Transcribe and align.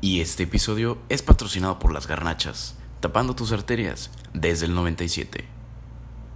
Y 0.00 0.20
este 0.20 0.42
episodio 0.42 0.98
es 1.08 1.22
patrocinado 1.22 1.78
por 1.78 1.92
las 1.92 2.06
garnachas, 2.06 2.76
tapando 3.00 3.34
tus 3.34 3.52
arterias 3.52 4.10
desde 4.34 4.66
el 4.66 4.74
97. 4.74 5.44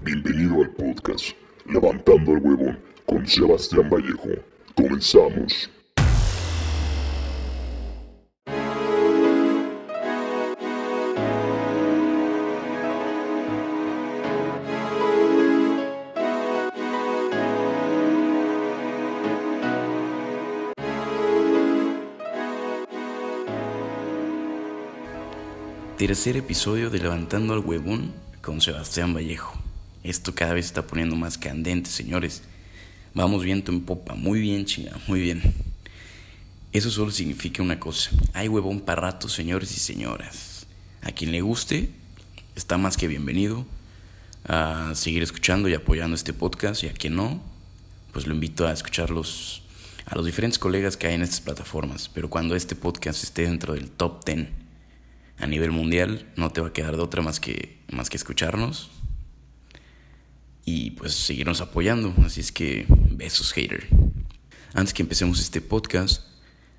Bienvenido 0.03 0.63
al 0.63 0.71
podcast 0.71 1.33
Levantando 1.67 2.33
el 2.33 2.39
Huevón 2.39 2.79
con 3.05 3.27
Sebastián 3.27 3.91
Vallejo. 3.91 4.31
Comenzamos. 4.75 5.71
Tercer 26.11 26.37
episodio 26.37 26.91
de 26.91 26.99
Levantando 26.99 27.55
al 27.55 27.61
Huevón 27.61 28.13
con 28.43 28.61
Sebastián 28.61 29.15
Vallejo. 29.15 29.57
Esto 30.03 30.35
cada 30.35 30.55
vez 30.55 30.67
está 30.67 30.85
poniendo 30.85 31.15
más 31.15 31.39
candente, 31.39 31.89
señores. 31.89 32.43
Vamos 33.15 33.45
viento 33.45 33.71
en 33.71 33.83
popa, 33.83 34.17
muy 34.17 34.41
bien, 34.41 34.65
chinga, 34.65 34.99
muy 35.07 35.21
bien. 35.21 35.55
Eso 36.73 36.91
solo 36.91 37.13
significa 37.13 37.63
una 37.63 37.79
cosa. 37.79 38.11
Hay 38.33 38.49
huevón 38.49 38.81
para 38.81 39.03
rato, 39.03 39.29
señores 39.29 39.71
y 39.77 39.79
señoras. 39.79 40.67
A 41.01 41.13
quien 41.13 41.31
le 41.31 41.43
guste, 41.43 41.91
está 42.57 42.77
más 42.77 42.97
que 42.97 43.07
bienvenido 43.07 43.65
a 44.49 44.91
seguir 44.97 45.23
escuchando 45.23 45.69
y 45.69 45.75
apoyando 45.75 46.17
este 46.17 46.33
podcast. 46.33 46.83
Y 46.83 46.89
a 46.89 46.93
quien 46.93 47.15
no, 47.15 47.41
pues 48.13 48.27
lo 48.27 48.35
invito 48.35 48.67
a 48.67 48.73
escucharlos 48.73 49.63
a 50.07 50.17
los 50.17 50.27
diferentes 50.27 50.59
colegas 50.59 50.97
que 50.97 51.07
hay 51.07 51.15
en 51.15 51.23
estas 51.23 51.41
plataformas. 51.41 52.09
Pero 52.13 52.29
cuando 52.29 52.57
este 52.57 52.75
podcast 52.75 53.23
esté 53.23 53.43
dentro 53.43 53.75
del 53.75 53.89
top 53.93 54.25
10 54.25 54.60
a 55.41 55.47
nivel 55.47 55.71
mundial, 55.71 56.31
no 56.37 56.51
te 56.51 56.61
va 56.61 56.69
a 56.69 56.73
quedar 56.73 56.97
de 56.97 57.03
otra 57.03 57.23
más 57.23 57.41
que, 57.41 57.79
más 57.91 58.11
que 58.11 58.17
escucharnos 58.17 58.91
y 60.65 60.93
pues 60.93 61.15
seguirnos 61.15 61.61
apoyando. 61.61 62.15
Así 62.25 62.41
es 62.41 62.53
que 62.53 62.87
besos, 62.89 63.53
hater. 63.53 63.89
Antes 64.75 64.95
que 64.95 65.03
empecemos 65.03 65.41
este 65.41 65.61
podcast, 65.61 66.23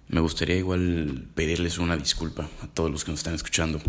me 0.08 0.22
gustaría 0.22 0.58
igual 0.58 1.28
pedirles 1.36 1.78
una 1.78 1.98
disculpa 1.98 2.50
a 2.62 2.68
todos 2.68 2.92
los 2.92 3.04
que 3.04 3.12
nos 3.12 3.20
están 3.22 3.34
escuchando. 3.34 3.82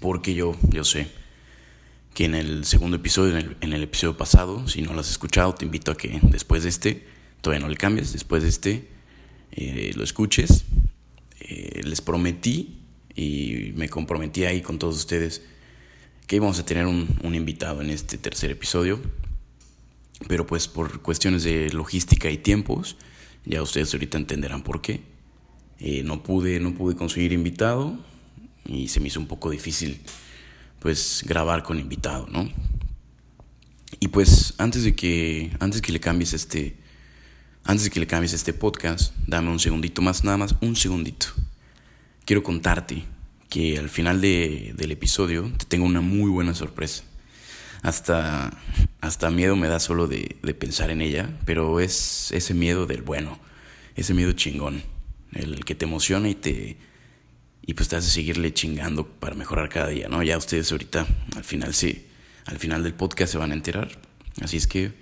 Porque 0.00 0.34
yo, 0.34 0.56
yo 0.70 0.84
sé 0.84 1.08
que 2.14 2.26
en 2.26 2.34
el 2.34 2.64
segundo 2.64 2.96
episodio, 2.96 3.36
en 3.38 3.72
el, 3.72 3.82
episodio 3.82 4.16
pasado, 4.16 4.68
si 4.68 4.82
no 4.82 4.92
lo 4.92 5.00
has 5.00 5.10
escuchado, 5.10 5.54
te 5.54 5.64
invito 5.64 5.90
a 5.90 5.96
que 5.96 6.20
después 6.22 6.62
de 6.62 6.68
este, 6.68 7.06
todavía 7.40 7.64
no 7.64 7.70
le 7.70 7.76
cambies, 7.76 8.12
después 8.12 8.42
de 8.42 8.48
este, 8.48 8.88
eh, 9.52 9.92
lo 9.96 10.04
escuches. 10.04 10.64
Eh, 11.40 11.80
les 11.84 12.00
prometí 12.00 12.81
y 13.14 13.72
me 13.76 13.88
comprometí 13.88 14.44
ahí 14.44 14.62
con 14.62 14.78
todos 14.78 14.96
ustedes 14.96 15.42
que 16.26 16.36
íbamos 16.36 16.58
a 16.58 16.64
tener 16.64 16.86
un, 16.86 17.34
invitado 17.34 17.82
en 17.82 17.90
este 17.90 18.16
tercer 18.16 18.50
episodio, 18.50 19.00
pero 20.28 20.46
pues 20.46 20.68
por 20.68 21.02
cuestiones 21.02 21.42
de 21.42 21.70
logística 21.72 22.30
y 22.30 22.38
tiempos, 22.38 22.96
ya 23.44 23.62
ustedes 23.62 23.92
ahorita 23.92 24.18
entenderán 24.18 24.62
por 24.62 24.80
qué. 24.80 25.02
Eh, 25.78 26.02
no 26.04 26.22
pude, 26.22 26.60
no 26.60 26.74
pude 26.74 26.94
conseguir 26.94 27.32
invitado 27.32 27.98
y 28.64 28.88
se 28.88 29.00
me 29.00 29.08
hizo 29.08 29.18
un 29.18 29.26
poco 29.26 29.50
difícil 29.50 30.00
pues 30.78 31.24
grabar 31.26 31.62
con 31.62 31.78
invitado, 31.78 32.26
¿no? 32.30 32.48
Y 33.98 34.08
pues 34.08 34.54
antes 34.58 34.84
de 34.84 34.94
que 34.94 35.50
antes 35.60 35.82
que 35.82 35.92
le 35.92 36.00
cambies 36.00 36.32
este 36.32 36.76
antes 37.64 37.84
de 37.84 37.90
que 37.90 38.00
le 38.00 38.06
cambies 38.06 38.32
este 38.32 38.52
podcast, 38.52 39.14
dame 39.26 39.50
un 39.50 39.60
segundito 39.60 40.02
más, 40.02 40.24
nada 40.24 40.36
más 40.36 40.54
un 40.60 40.76
segundito 40.76 41.26
quiero 42.24 42.42
contarte 42.42 43.04
que 43.48 43.78
al 43.78 43.90
final 43.90 44.20
de, 44.20 44.72
del 44.76 44.90
episodio 44.92 45.52
te 45.58 45.66
tengo 45.66 45.84
una 45.84 46.00
muy 46.00 46.30
buena 46.30 46.54
sorpresa. 46.54 47.04
Hasta, 47.82 48.56
hasta 49.00 49.30
miedo 49.30 49.56
me 49.56 49.68
da 49.68 49.80
solo 49.80 50.06
de, 50.06 50.36
de, 50.42 50.54
pensar 50.54 50.90
en 50.90 51.00
ella, 51.00 51.28
pero 51.44 51.80
es 51.80 52.30
ese 52.32 52.54
miedo 52.54 52.86
del 52.86 53.02
bueno, 53.02 53.38
ese 53.96 54.14
miedo 54.14 54.32
chingón, 54.32 54.82
el 55.32 55.64
que 55.64 55.74
te 55.74 55.84
emociona 55.84 56.28
y 56.28 56.34
te 56.34 56.76
y 57.64 57.74
pues 57.74 57.88
te 57.88 57.96
hace 57.96 58.10
seguirle 58.10 58.52
chingando 58.52 59.06
para 59.06 59.36
mejorar 59.36 59.68
cada 59.68 59.88
día, 59.88 60.08
¿no? 60.08 60.22
Ya 60.22 60.36
ustedes 60.36 60.70
ahorita 60.72 61.06
al 61.36 61.44
final 61.44 61.74
sí, 61.74 62.06
al 62.46 62.58
final 62.58 62.82
del 62.82 62.94
podcast 62.94 63.32
se 63.32 63.38
van 63.38 63.52
a 63.52 63.54
enterar. 63.54 63.98
Así 64.40 64.56
es 64.56 64.66
que 64.66 64.92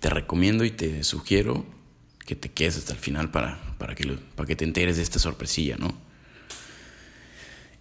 te 0.00 0.10
recomiendo 0.10 0.64
y 0.64 0.70
te 0.70 1.04
sugiero 1.04 1.64
que 2.26 2.36
te 2.36 2.50
quedes 2.50 2.76
hasta 2.76 2.92
el 2.92 2.98
final 2.98 3.30
para, 3.30 3.60
para, 3.78 3.94
que, 3.94 4.06
para 4.34 4.46
que 4.46 4.56
te 4.56 4.64
enteres 4.64 4.96
de 4.96 5.02
esta 5.02 5.18
sorpresilla, 5.18 5.76
¿no? 5.76 5.94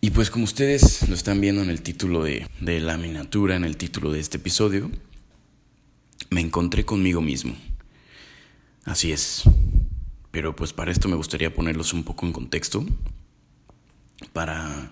Y 0.03 0.09
pues 0.09 0.31
como 0.31 0.45
ustedes 0.45 1.07
lo 1.07 1.13
están 1.13 1.39
viendo 1.39 1.61
en 1.61 1.69
el 1.69 1.83
título 1.83 2.23
de, 2.23 2.47
la 2.59 2.97
miniatura, 2.97 3.55
en 3.55 3.63
el 3.63 3.77
título 3.77 4.11
de 4.11 4.19
este 4.19 4.37
episodio, 4.37 4.89
me 6.31 6.41
encontré 6.41 6.83
conmigo 6.85 7.21
mismo. 7.21 7.55
Así 8.83 9.11
es. 9.11 9.43
Pero 10.31 10.55
pues 10.55 10.73
para 10.73 10.91
esto 10.91 11.07
me 11.07 11.15
gustaría 11.15 11.53
ponerlos 11.53 11.93
un 11.93 12.03
poco 12.03 12.25
en 12.25 12.33
contexto. 12.33 12.83
Para, 14.33 14.89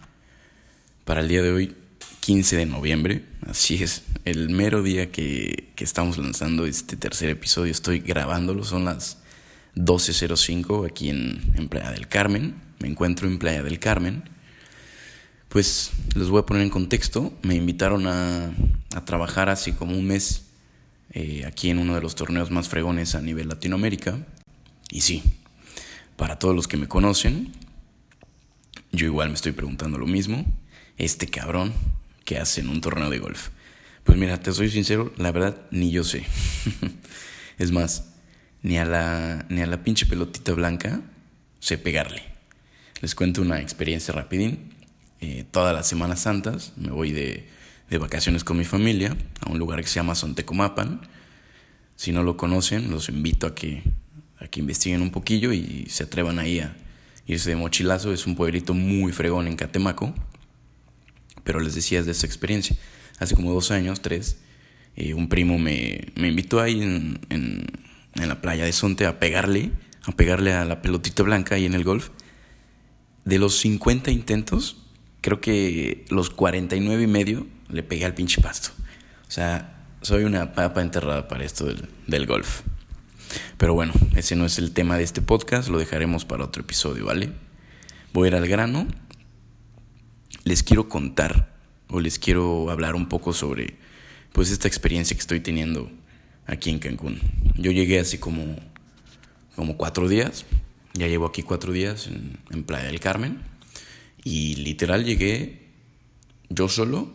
para 1.06 1.22
el 1.22 1.28
día 1.28 1.42
de 1.42 1.54
hoy, 1.54 1.76
15 2.20 2.58
de 2.58 2.66
noviembre, 2.68 3.26
así 3.48 3.82
es, 3.82 4.04
el 4.26 4.50
mero 4.52 4.84
día 4.84 5.12
que, 5.12 5.72
que 5.76 5.84
estamos 5.84 6.20
lanzando 6.20 6.68
este 6.68 6.98
tercer 6.98 7.30
episodio, 7.30 7.72
estoy 7.72 7.98
grabándolo, 8.00 8.64
son 8.64 8.86
las 8.86 9.18
12.05 9.76 10.88
aquí 10.88 11.10
en, 11.10 11.52
en 11.56 11.68
Playa 11.68 11.90
del 11.90 12.08
Carmen. 12.08 12.62
Me 12.80 12.88
encuentro 12.88 13.28
en 13.28 13.40
Playa 13.40 13.64
del 13.64 13.80
Carmen 13.80 14.38
pues 15.50 15.92
les 16.16 16.30
voy 16.30 16.40
a 16.40 16.46
poner 16.46 16.64
en 16.64 16.70
contexto. 16.70 17.34
Me 17.42 17.56
invitaron 17.56 18.08
a, 18.08 18.52
trabajar 19.06 19.50
así 19.50 19.72
como 19.74 19.98
un 19.98 20.06
mes 20.06 20.46
eh, 21.12 21.44
aquí 21.46 21.70
en 21.70 21.80
uno 21.80 21.96
de 21.96 22.02
los 22.02 22.16
torneos 22.16 22.52
más 22.52 22.70
fregones 22.70 23.16
a 23.16 23.22
nivel 23.22 23.50
Latinoamérica. 23.50 24.18
Y 24.92 25.02
sí, 25.02 25.24
para 26.16 26.38
todos 26.38 26.56
los 26.56 26.68
que 26.68 26.78
me 26.78 26.88
conocen, 26.88 27.52
yo 28.92 29.06
igual 29.06 29.30
me 29.30 29.36
estoy 29.36 29.52
preguntando 29.52 29.98
lo 29.98 30.06
mismo. 30.06 30.46
Este 30.98 31.28
cabrón 31.28 31.74
que 32.26 32.38
hace 32.38 32.62
en 32.62 32.70
un 32.70 32.82
torneo 32.82 33.10
de 33.10 33.20
golf. 33.20 33.50
Pues 34.04 34.18
mira, 34.18 34.40
te 34.42 34.52
soy 34.52 34.70
sincero, 34.70 35.14
la 35.18 35.32
verdad 35.32 35.62
ni 35.72 35.92
yo 35.92 36.04
sé. 36.04 36.26
es 37.58 37.72
más, 37.72 38.10
ni 38.62 38.78
a 38.78 38.86
la 38.86 39.46
ni 39.50 39.62
a 39.62 39.66
la 39.66 39.84
pinche 39.84 40.06
pelotita 40.06 40.54
blanca 40.54 41.02
sé 41.60 41.78
pegarle. 41.78 42.24
Les 43.02 43.16
cuento 43.16 43.42
una 43.42 43.62
experiencia 43.62 44.14
rapidín. 44.14 44.79
Eh, 45.22 45.46
todas 45.50 45.74
las 45.74 45.88
Semanas 45.88 46.22
Santas. 46.22 46.74
Me 46.78 46.92
voy 46.92 47.12
de, 47.12 47.48
de, 47.90 47.98
vacaciones 47.98 48.44
con 48.44 48.58
mi 48.58 48.66
familia 48.66 49.18
a 49.42 49.52
un 49.52 49.60
lugar 49.60 49.82
que 49.82 49.88
se 49.88 49.96
llama 49.96 50.16
Sontecomapan. 50.16 51.02
Si 51.96 52.12
no 52.12 52.24
lo 52.24 52.38
conocen, 52.38 52.90
los 52.90 53.10
invito 53.10 53.46
a 53.48 53.54
que, 53.54 53.84
a 54.38 54.48
que 54.48 54.62
investiguen 54.62 55.02
un 55.02 55.12
poquillo 55.12 55.52
y 55.52 55.88
se 55.90 56.04
atrevan 56.04 56.40
ahí 56.40 56.60
a 56.60 56.76
irse 57.28 57.50
de 57.50 57.56
mochilazo. 57.58 58.14
Es 58.14 58.26
un 58.28 58.36
pueblito 58.36 58.74
muy 58.74 59.12
fregón 59.12 59.48
en 59.48 59.56
Catemaco. 59.56 60.14
Pero 61.44 61.60
les 61.60 61.76
decía 61.76 62.02
de 62.04 62.12
esa 62.12 62.26
experiencia. 62.26 62.76
Hace 63.20 63.36
como 63.36 63.54
dos 63.54 63.72
años, 63.72 64.02
tres, 64.02 64.38
eh, 64.96 65.14
un 65.14 65.30
primo 65.30 65.58
me, 65.60 66.14
me 66.16 66.30
invitó 66.30 66.62
ahí 66.62 66.82
en, 66.82 67.20
en, 67.30 67.68
la 68.16 68.42
playa 68.42 68.66
de 68.66 68.74
Sonte 68.74 69.06
a 69.06 69.20
pegarle, 69.20 69.72
a 70.04 70.12
pegarle 70.12 70.54
a 70.54 70.66
la 70.66 70.82
pelotita 70.82 71.24
blanca 71.24 71.56
ahí 71.56 71.66
en 71.66 71.74
el 71.74 71.84
golf. 71.84 72.10
De 73.26 73.40
los 73.40 73.58
50 73.60 74.12
intentos, 74.12 74.89
creo 75.22 75.42
que 75.42 76.06
los 76.10 76.30
49 76.30 77.04
y 77.04 77.08
medio 77.08 77.48
le 77.70 77.84
pegué 77.84 78.06
al 78.06 78.14
pinche 78.14 78.42
pasto. 78.42 78.70
O 79.28 79.32
sea, 79.32 79.86
soy 80.02 80.24
una 80.24 80.54
papa 80.54 80.82
enterrada 80.82 81.28
para 81.28 81.44
esto 81.44 81.66
del, 82.08 82.26
golf. 82.26 82.62
Pero 83.58 83.74
bueno, 83.74 83.94
ese 84.16 84.36
no 84.36 84.46
es 84.46 84.58
el 84.58 84.72
tema 84.72 84.98
de 84.98 85.04
este 85.04 85.22
podcast, 85.22 85.70
lo 85.70 85.78
dejaremos 85.78 86.26
para 86.26 86.46
otro 86.46 86.64
episodio, 86.64 87.06
¿vale? 87.06 87.32
Voy 88.14 88.26
a 88.26 88.28
ir 88.30 88.36
al 88.36 88.48
grano. 88.48 88.88
Les 90.46 90.64
quiero 90.64 90.90
contar 90.90 91.54
o 91.90 92.00
les 92.00 92.18
quiero 92.18 92.72
hablar 92.72 92.96
un 92.96 93.08
poco 93.08 93.34
sobre 93.34 93.76
pues 94.32 94.52
esta 94.52 94.68
experiencia 94.68 95.16
que 95.16 95.22
estoy 95.22 95.42
teniendo 95.42 95.92
aquí 96.48 96.70
en 96.70 96.80
Cancún. 96.80 97.20
Yo 97.56 97.72
llegué 97.72 98.00
hace 98.00 98.20
como, 98.20 98.56
como 99.56 99.78
cuatro 99.78 100.08
días, 100.08 100.46
ya 100.94 101.08
llevo 101.08 101.28
aquí 101.28 101.44
cuatro 101.44 101.72
días 101.72 102.08
en, 102.08 102.38
en 102.50 102.64
Playa 102.64 102.86
del 102.86 103.00
Carmen. 103.00 103.40
Y 104.24 104.56
literal 104.56 105.06
llegué 105.06 105.70
yo 106.50 106.68
solo 106.68 107.14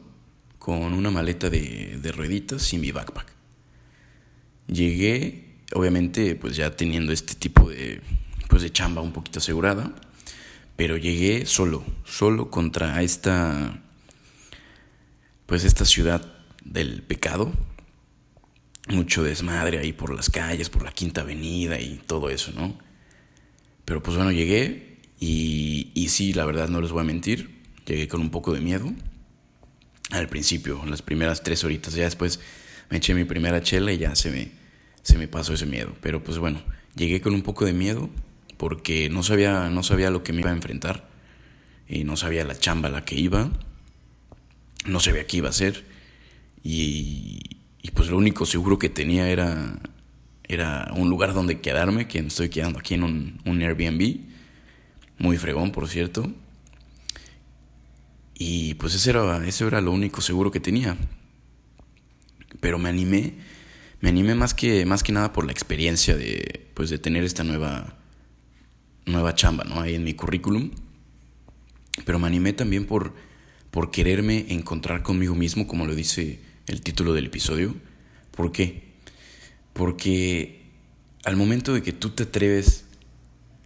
con 0.58 0.94
una 0.94 1.10
maleta 1.10 1.50
de, 1.50 1.98
de 2.00 2.12
rueditas 2.12 2.72
y 2.72 2.78
mi 2.78 2.92
backpack. 2.92 3.32
Llegué, 4.66 5.56
obviamente, 5.74 6.36
pues 6.36 6.56
ya 6.56 6.70
teniendo 6.74 7.12
este 7.12 7.34
tipo 7.34 7.68
de, 7.68 8.00
pues 8.48 8.62
de 8.62 8.72
chamba 8.72 9.02
un 9.02 9.12
poquito 9.12 9.40
asegurada, 9.40 9.94
pero 10.76 10.96
llegué 10.96 11.46
solo, 11.46 11.84
solo 12.04 12.50
contra 12.50 13.02
esta, 13.02 13.82
pues 15.46 15.64
esta 15.64 15.84
ciudad 15.84 16.34
del 16.64 17.02
pecado. 17.02 17.52
Mucho 18.88 19.22
desmadre 19.22 19.78
ahí 19.78 19.92
por 19.92 20.14
las 20.14 20.30
calles, 20.30 20.68
por 20.68 20.82
la 20.82 20.92
Quinta 20.92 21.22
Avenida 21.22 21.80
y 21.80 22.00
todo 22.06 22.28
eso, 22.28 22.52
¿no? 22.52 22.76
Pero 23.84 24.02
pues 24.02 24.16
bueno, 24.16 24.32
llegué 24.32 24.98
Y, 25.20 25.74
y 26.04 26.08
sí, 26.08 26.34
la 26.34 26.44
verdad 26.44 26.68
no 26.68 26.82
les 26.82 26.92
voy 26.92 27.00
a 27.00 27.04
mentir, 27.04 27.48
llegué 27.86 28.08
con 28.08 28.20
un 28.20 28.28
poco 28.28 28.52
de 28.52 28.60
miedo 28.60 28.92
al 30.10 30.28
principio, 30.28 30.84
las 30.84 31.00
primeras 31.00 31.42
tres 31.42 31.64
horitas, 31.64 31.94
ya 31.94 32.04
después 32.04 32.40
me 32.90 32.98
eché 32.98 33.14
mi 33.14 33.24
primera 33.24 33.62
chela 33.62 33.90
y 33.90 33.96
ya 33.96 34.14
se 34.14 34.30
me, 34.30 34.50
se 35.02 35.16
me 35.16 35.28
pasó 35.28 35.54
ese 35.54 35.64
miedo. 35.64 35.96
Pero 36.02 36.22
pues 36.22 36.36
bueno, 36.36 36.62
llegué 36.94 37.22
con 37.22 37.32
un 37.32 37.40
poco 37.40 37.64
de 37.64 37.72
miedo 37.72 38.10
porque 38.58 39.08
no 39.08 39.22
sabía, 39.22 39.70
no 39.70 39.82
sabía 39.82 40.10
lo 40.10 40.22
que 40.22 40.34
me 40.34 40.42
iba 40.42 40.50
a 40.50 40.54
enfrentar 40.54 41.08
y 41.88 42.04
no 42.04 42.18
sabía 42.18 42.44
la 42.44 42.58
chamba 42.58 42.90
a 42.90 42.92
la 42.92 43.06
que 43.06 43.14
iba, 43.14 43.50
no 44.84 45.00
sabía 45.00 45.26
qué 45.26 45.38
iba 45.38 45.46
a 45.48 45.50
hacer 45.50 45.86
y, 46.62 47.40
pues 47.94 48.10
lo 48.10 48.18
único 48.18 48.44
seguro 48.44 48.78
que 48.78 48.90
tenía 48.90 49.30
era, 49.30 49.78
era 50.42 50.92
un 50.94 51.08
lugar 51.08 51.32
donde 51.32 51.60
quedarme, 51.60 52.08
que 52.08 52.20
me 52.20 52.28
estoy 52.28 52.50
quedando 52.50 52.80
aquí 52.80 52.92
en 52.92 53.04
un, 53.04 53.40
un 53.46 53.62
Airbnb, 53.62 54.33
muy 55.19 55.37
fregón 55.38 55.72
por 55.72 55.88
cierto. 55.88 56.32
Y 58.34 58.75
pues 58.75 58.94
ese 58.94 59.11
era, 59.11 59.46
ese 59.46 59.66
era 59.66 59.81
lo 59.81 59.93
único 59.93 60.20
seguro 60.20 60.50
que 60.50 60.61
tenía. 60.61 60.96
Pero 62.61 62.78
me 62.78 62.88
animé, 62.88 63.34
me 64.00 64.08
animé 64.08 64.34
más 64.34 64.55
que, 64.55 64.84
más 64.87 65.02
que 65.02 65.12
nada 65.12 65.32
por 65.32 65.46
la 65.46 65.52
experiencia 65.52 66.16
de, 66.16 66.66
pues 66.75 66.90
de 66.90 66.99
tener 66.99 67.25
esta 67.25 67.44
nueva, 67.44 67.96
nueva 69.06 69.34
chamba, 69.34 69.64
¿no? 69.64 69.81
Ahí 69.81 69.94
en 69.94 70.05
mi 70.05 70.14
currículum. 70.14 70.70
Pero 72.05 72.19
me 72.19 72.26
animé 72.26 72.52
también 72.52 72.87
por, 72.87 73.14
por 73.70 73.90
quererme 73.90 74.46
encontrar 74.49 75.02
conmigo 75.02 75.34
mismo, 75.34 75.66
como 75.66 75.87
lo 75.87 75.94
dice 75.94 76.40
el 76.66 76.81
título 76.82 77.12
del 77.12 77.26
episodio. 77.26 77.75
¿Por 78.32 78.50
qué? 78.50 78.94
Porque 79.72 80.64
al 81.25 81.37
momento 81.37 81.72
de 81.72 81.82
que 81.82 81.93
tú 81.93 82.11
te 82.11 82.25
atreves, 82.25 82.83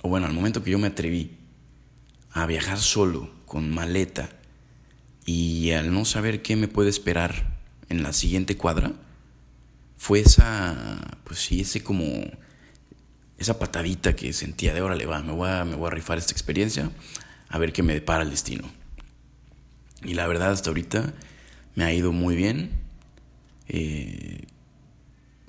bueno, 0.08 0.26
al 0.26 0.32
momento 0.32 0.62
que 0.62 0.70
yo 0.70 0.78
me 0.78 0.88
atreví 0.88 1.36
a 2.32 2.46
viajar 2.46 2.78
solo, 2.78 3.30
con 3.46 3.70
maleta, 3.70 4.30
y 5.24 5.72
al 5.72 5.92
no 5.92 6.04
saber 6.04 6.42
qué 6.42 6.56
me 6.56 6.68
puede 6.68 6.90
esperar 6.90 7.58
en 7.88 8.02
la 8.02 8.12
siguiente 8.12 8.56
cuadra, 8.56 8.92
fue 9.96 10.20
esa, 10.20 10.98
pues 11.24 11.40
sí, 11.40 11.60
ese 11.60 11.82
como, 11.82 12.06
esa 13.38 13.58
patadita 13.58 14.14
que 14.14 14.32
sentía 14.32 14.74
de, 14.74 14.80
órale, 14.80 15.06
va, 15.06 15.22
me 15.22 15.32
voy 15.32 15.48
a, 15.48 15.64
me 15.64 15.76
voy 15.76 15.88
a 15.88 15.90
rifar 15.90 16.18
esta 16.18 16.32
experiencia, 16.32 16.90
a 17.48 17.58
ver 17.58 17.72
qué 17.72 17.82
me 17.82 17.94
depara 17.94 18.22
el 18.22 18.30
destino. 18.30 18.68
Y 20.02 20.14
la 20.14 20.26
verdad, 20.26 20.52
hasta 20.52 20.70
ahorita 20.70 21.12
me 21.74 21.84
ha 21.84 21.92
ido 21.92 22.12
muy 22.12 22.36
bien. 22.36 22.70
Eh, 23.68 24.46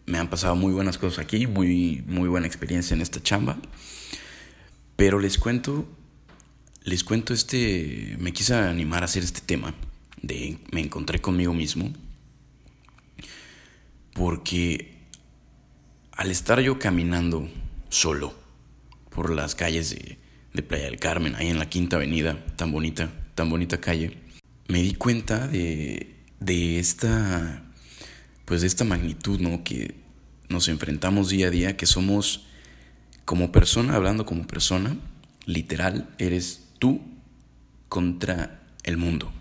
me 0.05 0.17
han 0.17 0.29
pasado 0.29 0.55
muy 0.55 0.73
buenas 0.73 0.97
cosas 0.97 1.19
aquí, 1.19 1.45
muy, 1.45 2.03
muy 2.07 2.27
buena 2.27 2.47
experiencia 2.47 2.95
en 2.95 3.01
esta 3.01 3.21
chamba. 3.21 3.57
Pero 4.99 5.17
les 5.17 5.37
cuento 5.37 5.87
les 6.83 7.05
cuento 7.05 7.33
este, 7.33 8.17
me 8.19 8.33
quise 8.33 8.53
animar 8.53 9.01
a 9.01 9.05
hacer 9.05 9.23
este 9.23 9.39
tema 9.39 9.73
de 10.21 10.57
me 10.71 10.81
encontré 10.81 11.21
conmigo 11.21 11.53
mismo 11.53 11.93
porque 14.11 14.97
al 16.11 16.31
estar 16.31 16.59
yo 16.59 16.79
caminando 16.79 17.47
solo 17.87 18.33
por 19.09 19.33
las 19.33 19.55
calles 19.55 19.91
de, 19.91 20.17
de, 20.53 20.63
Playa 20.63 20.85
del 20.85 20.99
Carmen, 20.99 21.35
ahí 21.35 21.47
en 21.47 21.59
la 21.59 21.69
Quinta 21.69 21.95
Avenida, 21.95 22.45
tan 22.57 22.73
bonita, 22.73 23.09
tan 23.35 23.49
bonita 23.49 23.79
calle, 23.79 24.17
me 24.67 24.81
di 24.81 24.95
cuenta 24.95 25.47
de, 25.47 26.13
de 26.41 26.77
esta, 26.77 27.63
pues 28.43 28.59
de 28.59 28.67
esta 28.67 28.83
magnitud, 28.83 29.39
¿no? 29.39 29.63
Que 29.63 29.95
nos 30.49 30.67
enfrentamos 30.67 31.29
día 31.29 31.47
a 31.47 31.51
día, 31.51 31.77
que 31.77 31.85
somos 31.85 32.48
como 33.29 33.51
persona, 33.51 33.95
hablando 33.95 34.25
como 34.25 34.47
persona, 34.47 34.97
literal, 35.45 36.09
eres 36.17 36.63
tú 36.79 36.99
contra 37.87 38.59
el 38.81 38.97
mundo. 38.97 39.31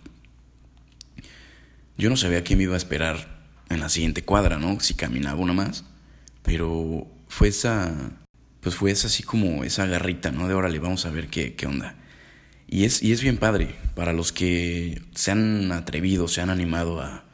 Yo 1.96 2.10
no 2.10 2.18
sabía 2.18 2.44
qué 2.44 2.54
me 2.54 2.64
iba 2.64 2.74
a 2.74 2.76
esperar 2.76 3.38
en 3.70 3.80
la 3.80 3.88
siguiente 3.88 4.22
cuadra, 4.22 4.58
¿no? 4.58 4.78
Si 4.80 4.92
caminaba 4.92 5.40
una 5.40 5.54
más. 5.54 5.86
Pero 6.42 7.06
fue 7.28 7.48
esa, 7.48 8.10
pues 8.60 8.74
fue 8.74 8.90
esa 8.90 9.06
así 9.06 9.22
como 9.22 9.64
esa 9.64 9.86
garrita, 9.86 10.32
¿no? 10.32 10.48
De 10.48 10.52
órale, 10.52 10.80
vamos 10.80 11.06
a 11.06 11.10
ver 11.10 11.28
qué, 11.28 11.54
qué 11.54 11.66
onda. 11.66 11.96
Y 12.66 12.84
es, 12.84 13.02
y 13.02 13.12
es 13.12 13.22
bien 13.22 13.38
padre 13.38 13.74
para 13.94 14.12
los 14.12 14.32
que 14.32 15.00
se 15.14 15.30
han 15.30 15.72
atrevido, 15.72 16.28
se 16.28 16.42
han 16.42 16.50
animado 16.50 17.00
a, 17.00 17.24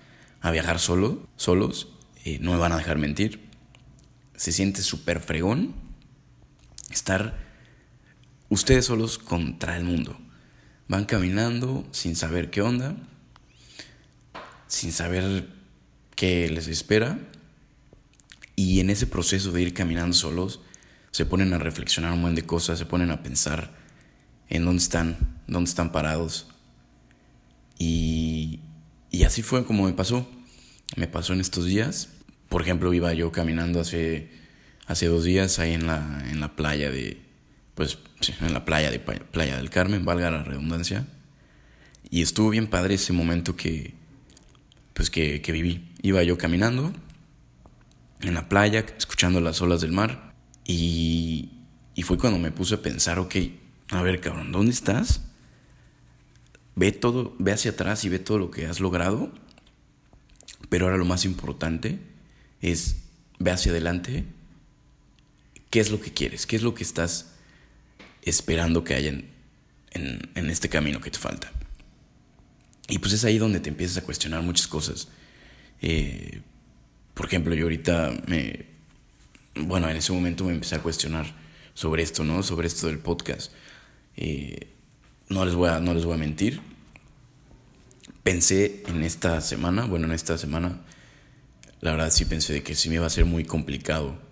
a 0.41 0.53
viajar 0.53 0.79
solo, 0.79 1.27
solos, 1.35 1.89
eh, 2.25 2.39
no 2.41 2.53
me 2.53 2.59
van 2.59 2.71
a 2.71 2.79
dejar 2.79 2.97
mentir. 2.97 3.41
Se 4.37 4.53
siente 4.53 4.83
súper 4.83 5.19
fregón 5.19 5.83
estar 6.95 7.39
ustedes 8.49 8.87
solos 8.87 9.19
contra 9.19 9.77
el 9.77 9.85
mundo. 9.85 10.19
Van 10.89 11.05
caminando 11.05 11.87
sin 11.93 12.17
saber 12.17 12.51
qué 12.51 12.63
onda, 12.63 12.97
sin 14.67 14.93
saber 14.93 15.49
qué 16.15 16.49
les 16.51 16.69
espera. 16.69 17.19
Y 18.57 18.81
en 18.81 18.91
ese 18.91 19.07
proceso 19.07 19.51
de 19.53 19.63
ir 19.63 19.75
caminando 19.75 20.15
solos, 20.15 20.61
se 21.11 21.27
ponen 21.27 21.53
a 21.55 21.59
reflexionar 21.59 22.13
un 22.13 22.21
montón 22.21 22.37
de 22.37 22.47
cosas, 22.47 22.79
se 22.79 22.87
ponen 22.87 23.11
a 23.11 23.23
pensar 23.23 23.73
en 24.49 24.65
dónde 24.65 24.83
están, 24.83 25.41
dónde 25.47 25.71
están 25.71 25.93
parados. 25.93 26.49
Y, 27.79 28.61
y 29.11 29.25
así 29.25 29.43
fue 29.43 29.65
como 29.65 29.85
me 29.85 29.93
pasó. 29.93 30.29
Me 30.97 31.07
pasó 31.09 31.33
en 31.33 31.41
estos 31.41 31.67
días. 31.67 32.11
Por 32.49 32.63
ejemplo, 32.63 32.93
iba 32.95 33.13
yo 33.15 33.33
caminando 33.33 33.81
hace, 33.81 34.31
hace 34.87 35.07
dos 35.07 35.25
días 35.25 35.59
ahí 35.59 35.73
en 35.73 35.87
la, 35.87 36.23
en 36.31 36.41
la 36.41 36.57
playa 36.57 36.91
de, 36.91 37.21
pues 37.75 37.99
en 38.41 38.53
la 38.53 38.65
playa 38.65 38.91
de 38.91 38.99
Playa 38.99 39.57
del 39.57 39.71
Carmen, 39.71 40.05
valga 40.05 40.31
la 40.31 40.45
redundancia. 40.45 41.07
Y 42.11 42.23
estuvo 42.23 42.51
bien 42.51 42.67
padre 42.69 42.95
ese 42.95 43.13
momento 43.13 43.57
que, 43.57 43.95
pues 44.93 45.11
que, 45.11 45.43
que 45.43 45.53
viví. 45.53 45.91
Iba 46.03 46.23
yo 46.23 46.39
caminando 46.39 46.93
en 48.21 48.35
la 48.35 48.49
playa, 48.49 48.85
escuchando 48.97 49.41
las 49.41 49.61
olas 49.61 49.81
del 49.81 49.93
mar. 49.93 50.35
Y, 50.67 51.51
y 51.95 52.03
fue 52.03 52.19
cuando 52.19 52.39
me 52.39 52.53
puse 52.53 52.77
a 52.77 52.83
pensar, 52.83 53.19
ok, 53.19 53.35
a 53.91 54.03
ver 54.03 54.21
cabrón, 54.21 54.53
¿dónde 54.53 54.73
estás? 54.73 55.23
Ve 56.77 56.93
todo, 56.93 57.35
ve 57.39 57.53
hacia 57.53 57.73
atrás 57.73 58.05
y 58.05 58.09
ve 58.09 58.19
todo 58.19 58.39
lo 58.39 58.51
que 58.51 58.67
has 58.67 58.81
logrado. 58.81 59.33
Pero 60.69 60.87
ahora 60.87 60.97
lo 60.97 61.05
más 61.05 61.25
importante 61.25 61.99
es 62.61 62.97
ve 63.39 63.51
hacia 63.51 63.73
adelante. 63.73 64.25
¿Qué 65.75 65.81
es 65.81 65.91
lo 65.91 66.01
que 66.01 66.13
quieres? 66.13 66.47
¿Qué 66.47 66.55
es 66.55 66.63
lo 66.63 66.73
que 66.73 66.85
estás 66.85 67.33
esperando 68.23 68.85
que 68.85 68.95
haya 68.95 69.09
en, 69.11 70.31
este 70.49 70.69
camino 70.69 71.01
que 71.01 71.11
te 71.11 71.19
falta. 71.19 71.51
Y 72.87 73.01
pues 73.01 73.13
es 73.13 73.25
ahí 73.25 73.39
donde 73.39 73.59
te 73.59 73.71
empiezas 73.71 73.97
a 73.97 74.05
cuestionar 74.05 74.41
muchas 74.43 74.69
cosas. 74.69 75.09
Eh, 75.83 76.43
por 77.13 77.27
ejemplo, 77.27 77.57
yo 77.57 77.65
ahorita 77.65 78.13
me... 78.29 78.67
Bueno, 79.57 79.91
en 79.91 79.97
ese 79.97 80.13
momento 80.13 80.45
me 80.45 80.53
empecé 80.53 80.77
a 80.77 80.81
cuestionar 80.81 81.35
sobre 81.75 82.05
esto, 82.05 82.23
¿no? 82.23 82.45
Sobre 82.45 82.69
esto 82.69 82.87
del 82.87 83.01
podcast. 83.01 83.51
Eh, 84.17 84.69
no, 85.29 85.45
les 85.45 85.57
voy 85.57 85.71
a, 85.71 85.81
no 85.81 85.93
les 85.93 86.05
voy 86.05 86.15
a 86.15 86.19
mentir. 86.19 86.61
Pensé 88.23 88.85
en 88.87 89.03
esta 89.03 89.41
semana, 89.41 89.87
bueno, 89.87 90.07
en 90.07 90.13
esta 90.13 90.39
semana, 90.39 90.83
la 91.81 91.91
verdad 91.91 92.13
sí 92.13 92.27
pensé 92.27 92.63
que 92.63 92.77
sí 92.77 92.89
me 92.91 92.95
iba 92.95 93.07
a 93.07 93.11
ser 93.11 93.25
muy 93.25 93.45
complicado 93.45 94.23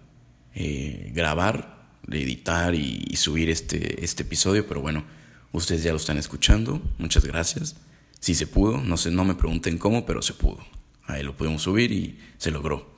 eh, 0.54 1.10
grabar 1.14 1.72
editar 2.10 2.74
y, 2.74 3.16
subir 3.16 3.50
este, 3.50 4.04
este 4.04 4.22
episodio, 4.22 4.66
pero 4.66 4.80
bueno, 4.80 5.04
ustedes 5.52 5.82
ya 5.82 5.90
lo 5.90 5.96
están 5.96 6.18
escuchando, 6.18 6.82
muchas 6.98 7.24
gracias. 7.24 7.76
Si 8.20 8.34
se 8.34 8.46
pudo, 8.46 8.78
no 8.78 8.96
sé, 8.96 9.10
no 9.10 9.24
me 9.24 9.34
pregunten 9.34 9.78
cómo, 9.78 10.06
pero 10.06 10.22
se 10.22 10.34
pudo. 10.34 10.64
Ahí 11.04 11.22
lo 11.22 11.36
pudimos 11.36 11.62
subir 11.62 11.92
y 11.92 12.18
se 12.38 12.50
logró. 12.50 12.94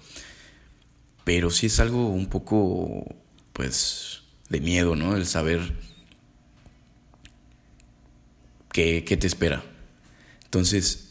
Pero 1.25 1.50
sí 1.50 1.66
es 1.66 1.80
algo 1.80 2.08
un 2.08 2.26
poco, 2.26 3.16
pues, 3.52 4.23
de 4.50 4.61
miedo, 4.61 4.96
¿no? 4.96 5.16
El 5.16 5.26
saber 5.26 5.61
qué, 8.73 9.04
qué 9.06 9.16
te 9.16 9.26
espera. 9.26 9.64
Entonces, 10.44 11.08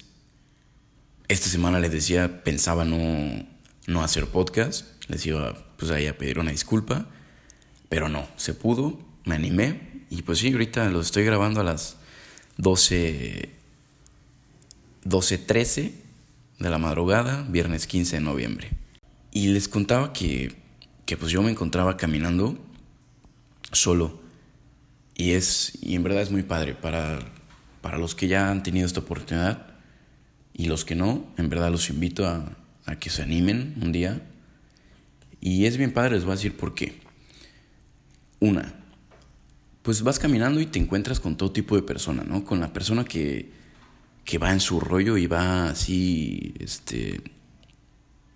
esta 1.27 1.49
semana 1.49 1.79
les 1.79 1.91
decía, 1.91 2.43
pensaba 2.43 2.85
no, 2.85 3.47
no 3.87 4.03
hacer 4.03 4.27
podcast. 4.27 4.85
Les 5.07 5.25
iba 5.25 5.53
pues 5.77 5.91
ahí 5.91 6.07
a 6.07 6.17
pedir 6.17 6.39
una 6.39 6.51
disculpa. 6.51 7.07
Pero 7.89 8.09
no, 8.09 8.27
se 8.37 8.53
pudo, 8.53 8.99
me 9.25 9.35
animé 9.35 10.05
y 10.09 10.21
pues 10.21 10.39
sí, 10.39 10.51
ahorita 10.51 10.89
lo 10.89 11.01
estoy 11.01 11.23
grabando 11.25 11.61
a 11.61 11.63
las 11.63 11.97
12, 12.57 13.49
12.13 15.05 15.91
de 16.59 16.69
la 16.69 16.77
madrugada, 16.77 17.45
viernes 17.49 17.87
15 17.87 18.17
de 18.17 18.21
noviembre. 18.21 18.71
Y 19.31 19.47
les 19.47 19.67
contaba 19.67 20.13
que, 20.13 20.55
que 21.05 21.17
pues 21.17 21.31
yo 21.31 21.41
me 21.41 21.51
encontraba 21.51 21.97
caminando 21.97 22.57
solo 23.71 24.21
y 25.15 25.31
es 25.31 25.77
y 25.81 25.95
en 25.95 26.03
verdad 26.03 26.21
es 26.21 26.31
muy 26.31 26.43
padre 26.43 26.73
para, 26.75 27.19
para 27.81 27.97
los 27.97 28.15
que 28.15 28.27
ya 28.27 28.49
han 28.49 28.63
tenido 28.63 28.85
esta 28.85 28.99
oportunidad 28.99 29.67
y 30.53 30.65
los 30.65 30.85
que 30.85 30.95
no, 30.95 31.25
en 31.37 31.49
verdad 31.49 31.71
los 31.71 31.89
invito 31.89 32.27
a, 32.27 32.55
a 32.85 32.99
que 32.99 33.09
se 33.09 33.23
animen 33.23 33.75
un 33.81 33.91
día. 33.91 34.21
Y 35.45 35.65
es 35.65 35.75
bien 35.75 35.91
padre, 35.91 36.15
les 36.15 36.23
voy 36.23 36.31
a 36.31 36.35
decir 36.35 36.55
por 36.55 36.73
qué. 36.73 37.01
Una, 38.39 38.73
pues 39.81 40.01
vas 40.01 40.17
caminando 40.17 40.61
y 40.61 40.67
te 40.67 40.79
encuentras 40.79 41.19
con 41.19 41.35
todo 41.35 41.51
tipo 41.51 41.75
de 41.75 41.81
persona, 41.81 42.23
¿no? 42.23 42.45
Con 42.45 42.61
la 42.61 42.71
persona 42.71 43.03
que, 43.03 43.51
que 44.23 44.37
va 44.37 44.53
en 44.53 44.61
su 44.61 44.79
rollo 44.79 45.17
y 45.17 45.27
va 45.27 45.67
así, 45.67 46.53
este, 46.59 47.21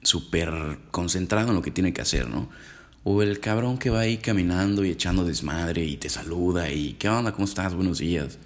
súper 0.02 0.80
concentrado 0.92 1.48
en 1.48 1.56
lo 1.56 1.62
que 1.62 1.72
tiene 1.72 1.94
que 1.94 2.02
hacer, 2.02 2.30
¿no? 2.30 2.50
O 3.06 3.22
el 3.22 3.40
cabrón 3.40 3.78
que 3.78 3.90
va 3.90 4.02
ahí 4.02 4.18
caminando 4.18 4.84
y 4.84 4.90
echando 4.90 5.24
desmadre 5.24 5.86
y 5.86 5.96
te 5.96 6.10
saluda 6.10 6.74
y 6.74 6.96
¿qué 7.00 7.08
onda? 7.08 7.32
¿Cómo 7.32 7.46
estás? 7.46 7.74
Buenos 7.74 8.00
días. 8.00 8.38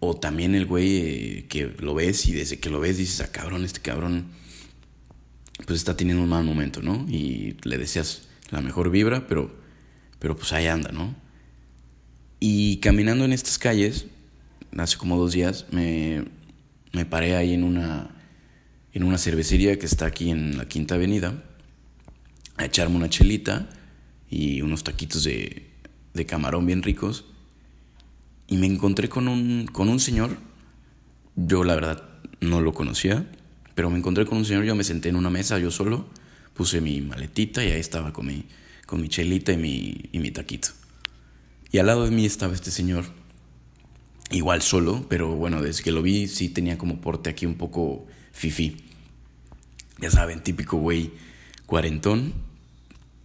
O 0.00 0.16
también 0.16 0.54
el 0.54 0.64
güey 0.64 0.96
eh, 0.96 1.46
que 1.46 1.66
lo 1.78 1.94
ves 1.94 2.26
y 2.26 2.32
desde 2.32 2.58
que 2.58 2.70
lo 2.70 2.80
ves 2.80 2.96
dices, 2.96 3.20
ah, 3.20 3.30
cabrón, 3.30 3.66
este 3.66 3.80
cabrón 3.80 4.28
pues 5.66 5.78
está 5.78 5.96
teniendo 5.96 6.22
un 6.22 6.28
mal 6.28 6.44
momento, 6.44 6.82
¿no? 6.82 7.06
Y 7.08 7.56
le 7.62 7.78
deseas 7.78 8.28
la 8.50 8.60
mejor 8.60 8.90
vibra, 8.90 9.26
pero, 9.26 9.54
pero 10.18 10.36
pues 10.36 10.52
ahí 10.52 10.66
anda, 10.66 10.90
¿no? 10.92 11.14
Y 12.40 12.78
caminando 12.78 13.24
en 13.24 13.32
estas 13.32 13.58
calles, 13.58 14.06
hace 14.76 14.96
como 14.96 15.16
dos 15.18 15.32
días, 15.32 15.66
me, 15.70 16.24
me 16.92 17.06
paré 17.06 17.36
ahí 17.36 17.54
en 17.54 17.64
una, 17.64 18.10
en 18.92 19.04
una 19.04 19.18
cervecería 19.18 19.78
que 19.78 19.86
está 19.86 20.06
aquí 20.06 20.30
en 20.30 20.58
la 20.58 20.66
Quinta 20.66 20.96
Avenida 20.96 21.42
a 22.56 22.64
echarme 22.66 22.96
una 22.96 23.08
chelita 23.08 23.68
y 24.28 24.60
unos 24.62 24.84
taquitos 24.84 25.24
de, 25.24 25.70
de 26.12 26.26
camarón 26.26 26.66
bien 26.66 26.82
ricos. 26.82 27.24
Y 28.46 28.56
me 28.56 28.66
encontré 28.66 29.08
con 29.08 29.28
un, 29.28 29.66
con 29.66 29.88
un 29.88 30.00
señor, 30.00 30.36
yo 31.34 31.64
la 31.64 31.74
verdad 31.74 32.02
no 32.40 32.60
lo 32.60 32.74
conocía, 32.74 33.26
pero 33.74 33.90
me 33.90 33.98
encontré 33.98 34.24
con 34.24 34.38
un 34.38 34.44
señor, 34.44 34.64
yo 34.64 34.74
me 34.74 34.84
senté 34.84 35.08
en 35.08 35.16
una 35.16 35.30
mesa 35.30 35.58
yo 35.58 35.70
solo, 35.70 36.06
puse 36.54 36.80
mi 36.80 37.00
maletita 37.00 37.64
y 37.64 37.70
ahí 37.70 37.80
estaba 37.80 38.12
con 38.12 38.26
mi, 38.26 38.44
con 38.86 39.00
mi 39.00 39.08
chelita 39.08 39.52
y 39.52 39.56
mi, 39.56 40.08
y 40.12 40.18
mi 40.18 40.30
taquito. 40.30 40.68
Y 41.72 41.78
al 41.78 41.86
lado 41.86 42.04
de 42.04 42.12
mí 42.12 42.24
estaba 42.24 42.54
este 42.54 42.70
señor, 42.70 43.04
igual 44.30 44.62
solo, 44.62 45.06
pero 45.08 45.34
bueno, 45.34 45.60
desde 45.60 45.82
que 45.82 45.90
lo 45.90 46.02
vi 46.02 46.28
sí 46.28 46.48
tenía 46.48 46.78
como 46.78 47.00
porte 47.00 47.30
aquí 47.30 47.46
un 47.46 47.56
poco 47.56 48.06
fifi. 48.32 48.76
Ya 49.98 50.10
saben, 50.10 50.42
típico 50.42 50.76
güey 50.76 51.12
cuarentón, 51.66 52.32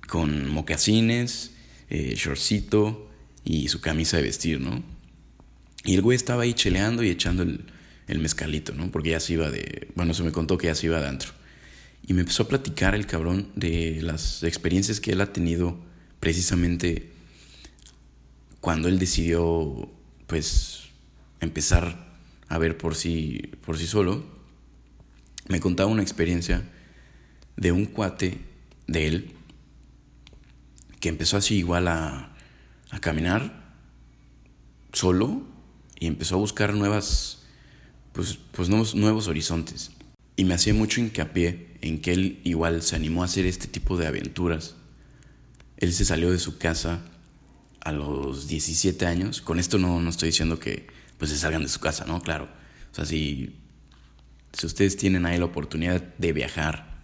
con 0.07 0.49
mocasines, 0.49 1.51
eh, 1.89 2.15
shortcito 2.15 3.09
y 3.43 3.67
su 3.67 3.81
camisa 3.81 4.17
de 4.17 4.23
vestir, 4.23 4.59
¿no? 4.59 4.81
Y 5.83 5.95
el 5.95 6.01
güey 6.01 6.15
estaba 6.15 6.43
ahí 6.43 6.53
cheleando 6.53 7.03
y 7.03 7.09
echando 7.09 7.43
el, 7.43 7.65
el 8.09 8.19
mezcalito, 8.19 8.73
¿no? 8.73 8.91
Porque 8.91 9.11
ya 9.11 9.19
se 9.19 9.33
iba 9.33 9.49
de. 9.49 9.87
Bueno, 9.95 10.13
se 10.13 10.23
me 10.23 10.31
contó 10.31 10.57
que 10.57 10.67
ya 10.67 10.75
se 10.75 10.87
iba 10.87 10.97
adentro. 10.97 11.31
Y 12.05 12.13
me 12.13 12.21
empezó 12.21 12.43
a 12.43 12.47
platicar 12.47 12.95
el 12.95 13.05
cabrón 13.05 13.51
de 13.55 14.01
las 14.01 14.43
experiencias 14.43 14.99
que 14.99 15.11
él 15.11 15.21
ha 15.21 15.31
tenido 15.31 15.77
precisamente 16.19 17.11
cuando 18.61 18.89
él 18.89 18.99
decidió, 18.99 19.89
pues, 20.27 20.89
empezar 21.39 22.17
a 22.47 22.57
ver 22.57 22.77
por 22.77 22.95
sí, 22.95 23.51
por 23.65 23.77
sí 23.77 23.85
solo. 23.87 24.25
Me 25.47 25.59
contaba 25.59 25.89
una 25.89 26.01
experiencia 26.01 26.63
de 27.57 27.71
un 27.71 27.85
cuate 27.85 28.39
de 28.87 29.07
él 29.07 29.31
que 30.99 31.09
empezó 31.09 31.37
así 31.37 31.57
igual 31.57 31.87
a, 31.87 32.35
a 32.89 32.99
caminar 32.99 33.73
solo 34.93 35.43
y 35.99 36.07
empezó 36.07 36.35
a 36.35 36.39
buscar 36.39 36.73
nuevas, 36.73 37.38
pues, 38.19 38.37
pues 38.51 38.95
nuevos, 38.95 39.27
horizontes. 39.29 39.91
Y 40.35 40.43
me 40.43 40.53
hacía 40.53 40.73
mucho 40.73 40.99
hincapié 40.99 41.77
en 41.79 42.01
que 42.01 42.11
él 42.11 42.41
igual 42.43 42.81
se 42.81 42.97
animó 42.97 43.21
a 43.21 43.25
hacer 43.25 43.45
este 43.45 43.67
tipo 43.67 43.95
de 43.95 44.07
aventuras. 44.07 44.75
Él 45.77 45.93
se 45.93 46.03
salió 46.03 46.29
de 46.29 46.37
su 46.37 46.57
casa 46.57 46.99
a 47.79 47.93
los 47.93 48.49
17 48.49 49.05
años. 49.05 49.41
Con 49.41 49.57
esto 49.57 49.77
no, 49.77 50.01
no 50.01 50.09
estoy 50.09 50.29
diciendo 50.29 50.59
que 50.59 50.87
pues 51.17 51.31
se 51.31 51.37
salgan 51.37 51.63
de 51.63 51.69
su 51.69 51.79
casa, 51.79 52.03
¿no? 52.05 52.21
Claro. 52.21 52.49
O 52.91 52.95
sea, 52.95 53.05
si, 53.05 53.55
si 54.51 54.65
ustedes 54.65 54.97
tienen 54.97 55.25
ahí 55.25 55.37
la 55.37 55.45
oportunidad 55.45 56.01
de 56.17 56.33
viajar 56.33 56.99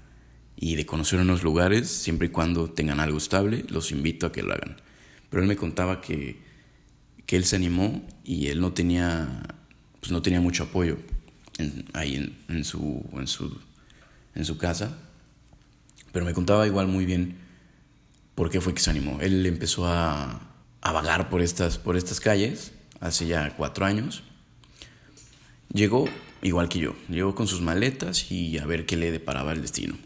y 0.58 0.76
de 0.76 0.86
conocer 0.86 1.20
unos 1.20 1.44
lugares, 1.44 1.88
siempre 1.88 2.28
y 2.28 2.32
cuando 2.32 2.70
tengan 2.70 3.00
algo 3.00 3.18
estable, 3.18 3.64
los 3.70 3.94
invito 3.94 4.26
a 4.26 4.34
que 4.34 4.44
lo 4.44 4.54
hagan. 4.54 4.76
Pero 5.30 5.44
él 5.44 5.48
me 5.48 5.56
contaba 5.56 6.02
que, 6.02 6.42
que 7.26 7.38
él 7.38 7.46
se 7.46 7.56
animó 7.56 8.06
y 8.26 8.48
él 8.48 8.60
no 8.60 8.74
tenía, 8.74 9.55
pues 10.06 10.12
no 10.12 10.22
tenía 10.22 10.40
mucho 10.40 10.66
apoyo 10.66 11.00
ahí 11.94 12.32
en, 12.48 12.64
su, 12.64 13.04
en, 13.14 13.26
su, 13.26 13.60
en 14.36 14.46
su 14.46 14.60
casa. 14.60 15.00
Pero 16.12 16.28
me 16.28 16.34
contaba 16.36 16.68
igual 16.68 16.86
muy 16.86 17.08
bien 17.08 17.38
por 18.36 18.52
qué 18.52 18.62
fue 18.62 18.76
que 18.76 18.82
se 18.82 18.92
animó. 18.92 19.20
Él 19.20 19.44
empezó 19.48 19.88
a, 19.88 20.42
a 20.82 20.92
vagar 20.92 21.28
por 21.32 21.42
estas, 21.42 21.80
por 21.80 21.98
estas 21.98 22.20
calles 22.20 22.72
hace 23.00 23.26
ya 23.26 23.56
cuatro 23.58 23.84
años. 23.84 24.22
Llegó 25.74 26.08
igual 26.44 26.70
que 26.70 26.78
yo, 26.78 26.96
llegó 27.10 27.34
con 27.34 27.48
sus 27.48 27.62
maletas 27.62 28.32
y 28.32 28.60
a 28.60 28.66
ver 28.68 28.86
qué 28.86 28.98
le 28.98 29.10
deparaba 29.10 29.54
el 29.54 29.64
destino 29.64 29.98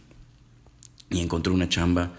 y 1.09 1.19
encontró 1.19 1.53
una 1.53 1.67
chamba 1.67 2.13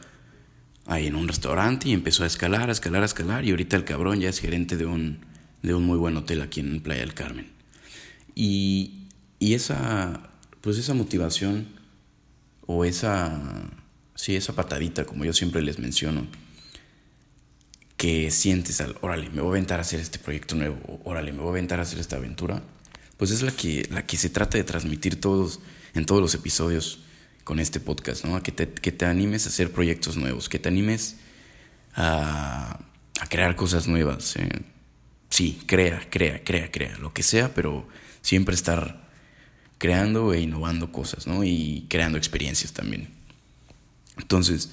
ahí 0.84 1.06
en 1.06 1.14
un 1.14 1.28
restaurante 1.28 1.88
y 1.88 1.94
empezó 1.94 2.24
a 2.24 2.26
escalar, 2.26 2.68
a 2.68 2.72
escalar, 2.72 3.00
a 3.04 3.06
escalar 3.06 3.46
y 3.46 3.52
ahorita 3.52 3.78
el 3.78 3.84
cabrón 3.84 4.20
ya 4.20 4.28
es 4.28 4.38
gerente 4.38 4.76
de 4.76 4.84
un, 4.84 5.24
de 5.62 5.72
un 5.72 5.84
muy 5.84 5.96
buen 5.96 6.18
hotel 6.18 6.42
aquí 6.42 6.60
en 6.60 6.82
Playa 6.82 7.00
del 7.00 7.14
Carmen. 7.14 7.59
Y, 8.42 9.06
y 9.38 9.52
esa, 9.52 10.30
pues 10.62 10.78
esa 10.78 10.94
motivación 10.94 11.68
o 12.64 12.86
esa, 12.86 13.38
sí, 14.14 14.34
esa 14.34 14.54
patadita, 14.54 15.04
como 15.04 15.26
yo 15.26 15.34
siempre 15.34 15.60
les 15.60 15.78
menciono, 15.78 16.26
que 17.98 18.30
sientes 18.30 18.80
al, 18.80 18.96
órale, 19.02 19.28
me 19.28 19.42
voy 19.42 19.48
a 19.48 19.50
aventar 19.50 19.78
a 19.78 19.82
hacer 19.82 20.00
este 20.00 20.18
proyecto 20.18 20.54
nuevo, 20.54 21.02
órale, 21.04 21.32
me 21.32 21.40
voy 21.40 21.48
a 21.48 21.50
aventar 21.50 21.80
a 21.80 21.82
hacer 21.82 21.98
esta 21.98 22.16
aventura, 22.16 22.62
pues 23.18 23.30
es 23.30 23.42
la 23.42 23.52
que, 23.52 23.86
la 23.90 24.06
que 24.06 24.16
se 24.16 24.30
trata 24.30 24.56
de 24.56 24.64
transmitir 24.64 25.20
todos, 25.20 25.60
en 25.92 26.06
todos 26.06 26.22
los 26.22 26.34
episodios 26.34 27.00
con 27.44 27.60
este 27.60 27.78
podcast, 27.78 28.24
¿no? 28.24 28.36
A 28.36 28.42
que 28.42 28.52
te, 28.52 28.72
que 28.72 28.90
te 28.90 29.04
animes 29.04 29.44
a 29.44 29.50
hacer 29.50 29.70
proyectos 29.70 30.16
nuevos, 30.16 30.48
que 30.48 30.58
te 30.58 30.70
animes 30.70 31.16
a, 31.92 32.80
a 33.20 33.26
crear 33.28 33.54
cosas 33.54 33.86
nuevas. 33.86 34.34
¿eh? 34.36 34.48
Sí, 35.40 35.58
crea, 35.64 36.06
crea, 36.10 36.44
crea, 36.44 36.70
crea, 36.70 36.98
lo 36.98 37.14
que 37.14 37.22
sea, 37.22 37.54
pero 37.54 37.88
siempre 38.20 38.54
estar 38.54 39.08
creando 39.78 40.34
e 40.34 40.40
innovando 40.42 40.92
cosas, 40.92 41.26
¿no? 41.26 41.44
Y 41.44 41.86
creando 41.88 42.18
experiencias 42.18 42.74
también. 42.74 43.08
Entonces, 44.18 44.72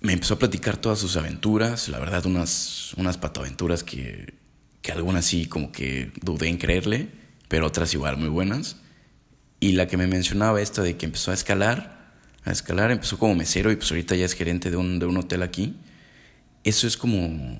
me 0.00 0.12
empezó 0.12 0.34
a 0.34 0.38
platicar 0.38 0.76
todas 0.76 1.00
sus 1.00 1.16
aventuras, 1.16 1.88
la 1.88 1.98
verdad, 1.98 2.24
unas, 2.26 2.94
unas 2.96 3.18
patoaventuras 3.18 3.82
que, 3.82 4.34
que 4.80 4.92
algunas 4.92 5.24
sí 5.24 5.46
como 5.46 5.72
que 5.72 6.12
dudé 6.22 6.46
en 6.46 6.58
creerle, 6.58 7.08
pero 7.48 7.66
otras 7.66 7.92
igual 7.94 8.16
muy 8.16 8.28
buenas. 8.28 8.76
Y 9.58 9.72
la 9.72 9.88
que 9.88 9.96
me 9.96 10.06
mencionaba 10.06 10.62
esta 10.62 10.82
de 10.82 10.96
que 10.96 11.06
empezó 11.06 11.32
a 11.32 11.34
escalar, 11.34 12.12
a 12.44 12.52
escalar, 12.52 12.92
empezó 12.92 13.18
como 13.18 13.34
mesero 13.34 13.72
y 13.72 13.76
pues 13.76 13.90
ahorita 13.90 14.14
ya 14.14 14.24
es 14.24 14.34
gerente 14.34 14.70
de 14.70 14.76
un, 14.76 15.00
de 15.00 15.06
un 15.06 15.16
hotel 15.16 15.42
aquí. 15.42 15.74
Eso 16.62 16.86
es 16.86 16.96
como 16.96 17.58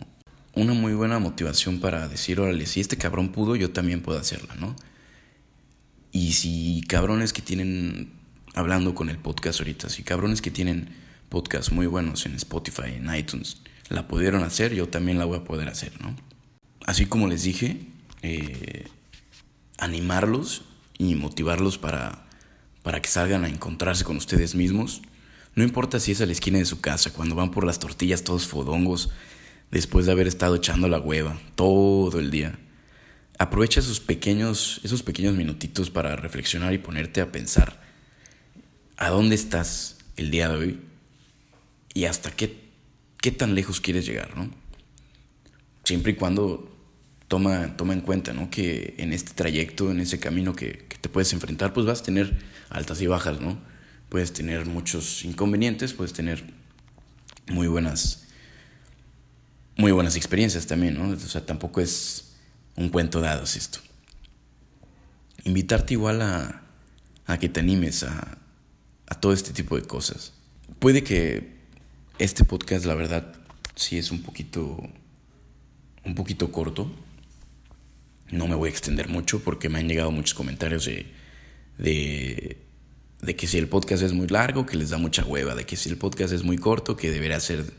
una 0.59 0.75
muy 0.75 0.93
buena 0.93 1.19
motivación 1.19 1.81
para 1.81 2.09
decir, 2.09 2.41
órale, 2.41 2.67
si 2.67 2.81
este 2.81 2.97
cabrón 2.97 3.31
pudo, 3.31 3.57
yo 3.57 3.71
también 3.71 4.03
puedo 4.03 4.19
hacerla, 4.19 4.55
¿no? 4.57 4.75
Y 6.11 6.33
si 6.33 6.83
cabrones 6.89 7.33
que 7.33 7.43
tienen, 7.43 8.13
hablando 8.55 8.95
con 8.95 9.09
el 9.09 9.19
podcast 9.19 9.61
ahorita, 9.61 9.89
si 9.89 10.03
cabrones 10.03 10.43
que 10.43 10.51
tienen 10.51 10.89
podcasts 11.29 11.73
muy 11.73 11.87
buenos 11.87 12.27
en 12.27 12.35
Spotify, 12.35 12.95
en 12.97 13.15
iTunes, 13.15 13.59
la 13.89 14.09
pudieron 14.09 14.43
hacer, 14.43 14.75
yo 14.75 14.89
también 14.89 15.19
la 15.19 15.25
voy 15.25 15.39
a 15.39 15.45
poder 15.45 15.69
hacer, 15.69 15.93
¿no? 16.01 16.17
Así 16.87 17.07
como 17.07 17.29
les 17.29 17.43
dije, 17.43 17.87
eh, 18.23 18.87
animarlos 19.79 20.63
y 20.99 21.15
motivarlos 21.15 21.79
para, 21.79 22.27
para 22.83 23.01
que 23.01 23.09
salgan 23.09 23.45
a 23.45 23.49
encontrarse 23.49 24.05
con 24.05 24.17
ustedes 24.17 24.55
mismos. 24.55 25.03
No 25.55 25.63
importa 25.63 26.01
si 26.01 26.13
es 26.13 26.21
a 26.21 26.27
la 26.27 26.33
esquina 26.33 26.59
de 26.59 26.65
su 26.65 26.81
casa, 26.81 27.13
cuando 27.13 27.35
van 27.35 27.51
por 27.51 27.65
las 27.65 27.79
tortillas 27.79 28.25
todos 28.25 28.47
fodongos, 28.47 29.11
después 29.71 30.07
de 30.07 30.13
haber 30.13 30.27
estado 30.27 30.57
echando 30.57 30.89
la 30.89 30.99
hueva 30.99 31.39
todo 31.55 32.19
el 32.19 32.31
día. 32.31 32.59
Aprovecha 33.39 33.81
esos 33.81 34.01
pequeños, 34.01 34.81
esos 34.83 35.03
pequeños 35.03 35.35
minutitos 35.35 35.91
para 35.91 36.17
reflexionar 36.17 36.73
y 36.73 36.79
ponerte 36.79 37.21
a 37.21 37.31
pensar 37.31 37.81
a 38.97 39.11
dónde 39.11 39.35
estás 39.35 39.99
el 40.17 40.31
día 40.31 40.49
de 40.49 40.57
hoy 40.57 40.81
y 41.95 42.05
hasta 42.05 42.31
qué, 42.31 42.59
qué 43.21 43.31
tan 43.31 43.55
lejos 43.55 43.81
quieres 43.81 44.07
llegar, 44.07 44.37
¿no? 44.37 44.51
Siempre 45.85 46.13
y 46.13 46.15
cuando 46.17 46.75
toma, 47.29 47.77
toma 47.77 47.93
en 47.93 48.01
cuenta 48.01 48.33
¿no? 48.33 48.51
que 48.51 48.95
en 48.99 49.13
este 49.13 49.33
trayecto, 49.33 49.91
en 49.91 50.01
ese 50.01 50.19
camino 50.19 50.55
que, 50.55 50.87
que, 50.89 50.99
te 50.99 51.09
puedes 51.09 51.33
enfrentar, 51.33 51.73
pues 51.73 51.87
vas 51.87 52.01
a 52.01 52.05
tener 52.05 52.39
altas 52.71 53.01
y 53.01 53.07
bajas, 53.07 53.41
¿no? 53.41 53.59
Puedes 54.09 54.33
tener 54.33 54.67
muchos 54.67 55.25
inconvenientes, 55.25 55.93
puedes 55.93 56.13
tener 56.13 56.45
muy 57.49 57.67
buenas, 57.69 58.28
muy 59.79 59.93
buenas 59.93 60.17
experiencias 60.17 60.67
también, 60.67 60.95
¿no? 60.95 61.09
O 61.11 61.19
sea, 61.19 61.47
tampoco 61.47 61.81
es 61.81 62.33
un 62.77 62.91
cuento 62.91 63.21
dado 63.21 63.45
esto. 63.45 63.79
Invitarte 65.45 65.95
igual 65.95 66.21
a, 66.21 66.63
a 67.27 67.39
que 67.39 67.49
te 67.49 67.61
animes 67.61 68.03
a, 68.03 68.39
a 69.07 69.15
todo 69.15 69.33
este 69.33 69.53
tipo 69.53 69.77
de 69.77 69.83
cosas. 69.83 70.33
Puede 70.81 71.05
que 71.05 71.57
este 72.19 72.45
podcast, 72.45 72.85
la 72.87 72.97
verdad, 72.97 73.33
sí 73.77 73.99
es 73.99 74.11
un 74.11 74.23
poquito, 74.23 74.83
un 76.05 76.15
poquito 76.17 76.51
corto. 76.51 76.91
No 78.33 78.49
me 78.49 78.57
voy 78.57 78.69
a 78.69 78.73
extender 78.73 79.09
mucho 79.09 79.41
porque 79.41 79.69
me 79.69 79.79
han 79.79 79.89
llegado 79.89 80.11
muchos 80.11 80.35
comentarios 80.35 80.87
de, 80.87 81.07
de, 81.79 82.59
de 83.23 83.37
que 83.37 83.47
si 83.47 83.59
el 83.59 83.69
podcast 83.69 84.03
es 84.03 84.13
muy 84.13 84.27
largo, 84.27 84.67
que 84.67 84.77
les 84.77 84.91
da 84.91 84.99
mucha 84.99 85.25
hueva, 85.25 85.55
de 85.55 85.65
que 85.67 85.77
si 85.77 85.89
el 85.89 85.99
podcast 85.99 86.33
es 86.33 86.43
muy 86.43 86.59
corto, 86.59 86.97
que 86.97 87.13
debería 87.13 87.39
ser 87.39 87.73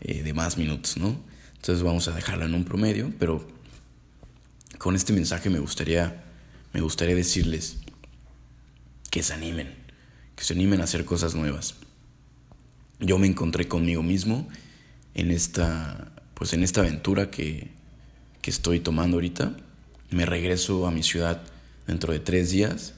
eh, 0.00 0.22
de 0.22 0.32
más 0.32 0.56
minutos, 0.58 0.96
¿no? 0.96 1.20
Entonces 1.56 1.82
vamos 1.82 2.08
a 2.08 2.12
dejarlo 2.12 2.44
en 2.44 2.54
un 2.54 2.64
promedio, 2.64 3.12
pero 3.18 3.46
con 4.78 4.94
este 4.94 5.12
mensaje 5.12 5.50
me 5.50 5.58
gustaría, 5.58 6.24
me 6.72 6.80
gustaría 6.80 7.16
decirles 7.16 7.78
que 9.10 9.22
se 9.22 9.34
animen, 9.34 9.74
que 10.36 10.44
se 10.44 10.54
animen 10.54 10.80
a 10.80 10.84
hacer 10.84 11.04
cosas 11.04 11.34
nuevas. 11.34 11.74
Yo 13.00 13.18
me 13.18 13.26
encontré 13.26 13.66
conmigo 13.68 14.02
mismo 14.02 14.48
en 15.14 15.30
esta, 15.30 16.12
pues 16.34 16.52
en 16.52 16.62
esta 16.62 16.80
aventura 16.80 17.30
que, 17.30 17.70
que 18.40 18.50
estoy 18.50 18.80
tomando 18.80 19.16
ahorita. 19.16 19.56
Me 20.10 20.26
regreso 20.26 20.86
a 20.86 20.90
mi 20.90 21.02
ciudad 21.02 21.42
dentro 21.86 22.12
de 22.12 22.20
tres 22.20 22.50
días 22.50 22.94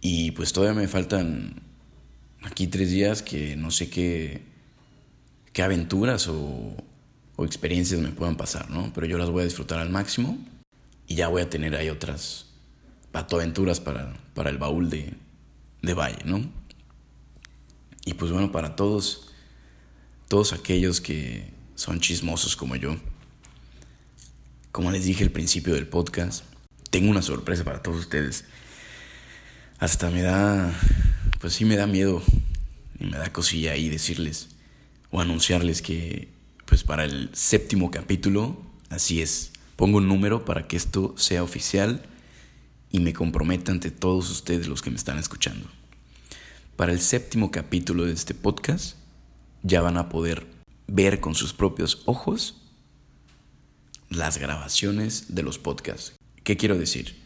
y 0.00 0.30
pues 0.32 0.52
todavía 0.52 0.80
me 0.80 0.88
faltan 0.88 1.62
aquí 2.42 2.66
tres 2.66 2.90
días 2.90 3.22
que 3.22 3.56
no 3.56 3.70
sé 3.70 3.90
qué, 3.90 4.42
qué 5.54 5.62
aventuras 5.62 6.28
o, 6.28 6.76
o 7.36 7.44
experiencias 7.44 8.00
me 8.00 8.10
puedan 8.10 8.36
pasar, 8.36 8.68
¿no? 8.68 8.92
Pero 8.92 9.06
yo 9.06 9.16
las 9.16 9.30
voy 9.30 9.42
a 9.42 9.44
disfrutar 9.44 9.78
al 9.78 9.88
máximo 9.88 10.36
y 11.06 11.14
ya 11.14 11.28
voy 11.28 11.40
a 11.40 11.48
tener 11.48 11.76
ahí 11.76 11.88
otras 11.88 12.46
patoaventuras 13.12 13.80
para, 13.80 14.12
para 14.34 14.50
el 14.50 14.58
baúl 14.58 14.90
de, 14.90 15.14
de 15.80 15.94
Valle, 15.94 16.18
¿no? 16.24 16.44
Y 18.04 18.14
pues 18.14 18.32
bueno, 18.32 18.50
para 18.50 18.74
todos, 18.74 19.28
todos 20.28 20.52
aquellos 20.52 21.00
que 21.00 21.54
son 21.76 22.00
chismosos 22.00 22.56
como 22.56 22.74
yo, 22.74 22.96
como 24.72 24.90
les 24.90 25.04
dije 25.04 25.22
al 25.22 25.30
principio 25.30 25.74
del 25.74 25.86
podcast, 25.86 26.44
tengo 26.90 27.10
una 27.10 27.22
sorpresa 27.22 27.62
para 27.62 27.80
todos 27.80 28.00
ustedes. 28.00 28.44
Hasta 29.78 30.10
me 30.10 30.22
da, 30.22 30.74
pues 31.40 31.54
sí 31.54 31.64
me 31.64 31.76
da 31.76 31.86
miedo 31.86 32.22
y 32.98 33.04
me 33.04 33.18
da 33.18 33.32
cosilla 33.32 33.72
ahí 33.72 33.88
decirles 33.88 34.53
o 35.14 35.20
anunciarles 35.20 35.80
que 35.80 36.26
pues 36.66 36.82
para 36.82 37.04
el 37.04 37.30
séptimo 37.34 37.92
capítulo, 37.92 38.60
así 38.90 39.22
es, 39.22 39.52
pongo 39.76 39.98
un 39.98 40.08
número 40.08 40.44
para 40.44 40.66
que 40.66 40.76
esto 40.76 41.14
sea 41.16 41.44
oficial 41.44 42.02
y 42.90 42.98
me 42.98 43.12
comprometa 43.12 43.70
ante 43.70 43.92
todos 43.92 44.28
ustedes 44.28 44.66
los 44.66 44.82
que 44.82 44.90
me 44.90 44.96
están 44.96 45.16
escuchando. 45.18 45.68
Para 46.74 46.90
el 46.90 47.00
séptimo 47.00 47.52
capítulo 47.52 48.06
de 48.06 48.12
este 48.12 48.34
podcast 48.34 48.96
ya 49.62 49.82
van 49.82 49.98
a 49.98 50.08
poder 50.08 50.48
ver 50.88 51.20
con 51.20 51.36
sus 51.36 51.52
propios 51.52 52.02
ojos 52.06 52.60
las 54.10 54.38
grabaciones 54.38 55.36
de 55.36 55.44
los 55.44 55.60
podcasts. 55.60 56.14
¿Qué 56.42 56.56
quiero 56.56 56.76
decir? 56.76 57.22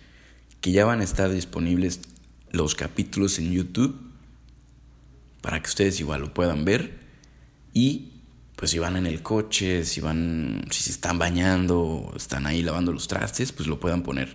Que 0.60 0.72
ya 0.72 0.84
van 0.84 1.00
a 1.00 1.04
estar 1.04 1.30
disponibles 1.30 2.00
los 2.50 2.74
capítulos 2.74 3.38
en 3.38 3.50
YouTube 3.50 3.98
para 5.40 5.62
que 5.62 5.70
ustedes 5.70 6.00
igual 6.00 6.20
lo 6.20 6.34
puedan 6.34 6.66
ver 6.66 7.07
y 7.78 8.10
pues 8.56 8.72
si 8.72 8.80
van 8.80 8.96
en 8.96 9.06
el 9.06 9.22
coche, 9.22 9.84
si 9.84 10.00
van, 10.00 10.64
si 10.68 10.82
se 10.82 10.90
están 10.90 11.16
bañando, 11.16 12.12
están 12.16 12.44
ahí 12.44 12.60
lavando 12.60 12.92
los 12.92 13.06
trastes, 13.06 13.52
pues 13.52 13.68
lo 13.68 13.78
puedan 13.78 14.02
poner 14.02 14.34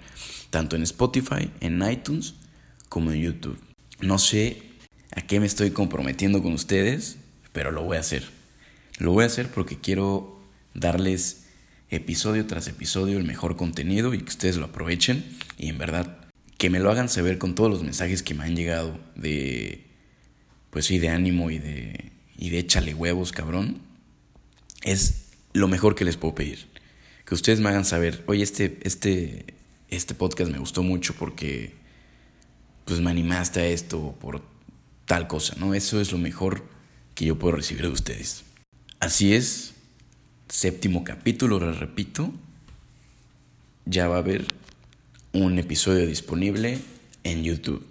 tanto 0.50 0.78
en 0.78 0.84
Spotify, 0.84 1.52
en 1.60 1.84
iTunes, 1.84 2.36
como 2.88 3.12
en 3.12 3.20
YouTube. 3.20 3.60
No 4.00 4.18
sé 4.18 4.64
a 5.14 5.24
qué 5.24 5.42
me 5.42 5.46
estoy 5.46 5.72
comprometiendo 5.72 6.42
con 6.42 6.54
ustedes, 6.54 7.18
pero 7.52 7.72
lo 7.72 7.84
voy 7.84 7.98
a 7.98 8.00
hacer. 8.00 8.24
Lo 8.98 9.12
voy 9.12 9.26
a 9.26 9.28
hacer 9.28 9.50
porque 9.50 9.78
quiero 9.78 10.40
darles 10.74 11.48
episodio 11.90 12.48
tras 12.48 12.70
episodio 12.70 13.18
el 13.18 13.26
mejor 13.26 13.58
contenido 13.58 14.14
y 14.14 14.20
que 14.20 14.30
ustedes 14.30 14.56
lo 14.56 14.68
aprovechen 14.68 15.38
y 15.58 15.68
en 15.68 15.78
verdad 15.78 16.18
que 16.58 16.70
me 16.70 16.80
lo 16.80 16.90
hagan 16.90 17.10
saber 17.10 17.40
con 17.40 17.56
todos 17.56 17.70
los 17.70 17.84
mensajes 17.84 18.24
que 18.24 18.36
me 18.36 18.46
han 18.46 18.56
llegado 18.56 18.98
de 19.18 19.86
pues 20.70 20.86
sí 20.86 20.98
de 20.98 21.10
ánimo 21.10 21.52
y 21.52 21.60
de 21.60 22.13
y 22.38 22.50
de 22.50 22.60
échale 22.60 22.94
huevos, 22.94 23.32
cabrón 23.32 23.82
es 24.84 25.26
lo 25.54 25.68
mejor 25.68 25.96
que 25.96 26.06
les 26.06 26.18
puedo 26.18 26.36
pedir. 26.36 26.68
Que 27.26 27.36
ustedes 27.36 27.60
me 27.60 27.70
hagan 27.70 27.86
saber, 27.86 28.24
oye, 28.28 28.44
este, 28.44 28.80
este, 28.84 29.46
este 29.90 30.14
podcast 30.14 30.52
me 30.52 30.60
gustó 30.60 30.84
mucho 30.84 31.14
porque 31.16 31.74
pues 32.86 33.00
me 33.00 33.10
animaste 33.10 33.62
a 33.62 33.68
esto 33.68 34.16
por 34.20 34.44
tal 35.06 35.28
cosa, 35.28 35.56
¿no? 35.58 35.74
Eso 35.74 36.02
es 36.02 36.12
lo 36.12 36.18
mejor 36.18 36.66
que 37.16 37.26
yo 37.26 37.40
puedo 37.40 37.56
recibir 37.56 37.84
de 37.84 37.90
ustedes. 37.90 38.44
Así 39.00 39.34
es, 39.34 39.74
séptimo 40.50 41.04
capítulo, 41.04 41.60
lo 41.60 41.72
repito, 41.72 42.34
ya 43.86 44.08
va 44.08 44.16
a 44.16 44.20
haber 44.20 44.46
un 45.32 45.58
episodio 45.60 46.06
disponible 46.06 46.80
en 47.24 47.44
YouTube. 47.44 47.86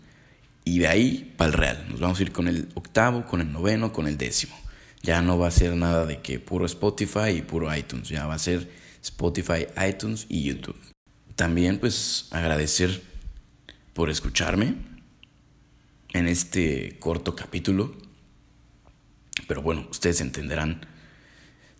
Y 0.64 0.78
de 0.78 0.88
ahí 0.88 1.34
para 1.36 1.50
el 1.50 1.58
real. 1.58 1.86
Nos 1.90 2.00
vamos 2.00 2.18
a 2.18 2.22
ir 2.22 2.32
con 2.32 2.48
el 2.48 2.68
octavo, 2.74 3.24
con 3.26 3.40
el 3.40 3.52
noveno, 3.52 3.92
con 3.92 4.06
el 4.06 4.16
décimo. 4.16 4.56
Ya 5.02 5.20
no 5.20 5.38
va 5.38 5.48
a 5.48 5.50
ser 5.50 5.74
nada 5.74 6.06
de 6.06 6.20
que 6.20 6.38
puro 6.38 6.66
Spotify 6.66 7.30
y 7.36 7.42
puro 7.42 7.74
iTunes, 7.74 8.08
ya 8.08 8.26
va 8.26 8.34
a 8.34 8.38
ser 8.38 8.70
Spotify, 9.02 9.66
iTunes 9.88 10.26
y 10.28 10.44
YouTube. 10.44 10.76
También 11.34 11.78
pues 11.78 12.28
agradecer 12.30 13.02
por 13.94 14.10
escucharme 14.10 14.76
en 16.12 16.28
este 16.28 16.98
corto 17.00 17.34
capítulo. 17.34 17.96
Pero 19.48 19.62
bueno, 19.62 19.88
ustedes 19.90 20.20
entenderán 20.20 20.86